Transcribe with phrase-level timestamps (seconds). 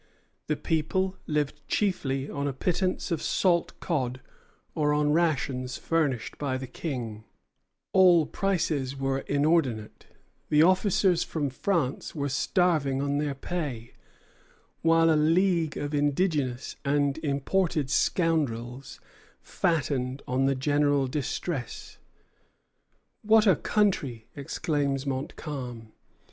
[0.47, 4.19] The people lived chiefly on a pittance of salt cod
[4.73, 7.23] or on rations furnished by the King;
[7.93, 10.07] all prices were inordinate;
[10.49, 13.93] the officers from France were starving on their pay;
[14.81, 18.99] while a legion of indigenous and imported scoundrels
[19.39, 21.99] fattened on the general distress.
[23.21, 25.91] "What a country!" exclaims Montcalm.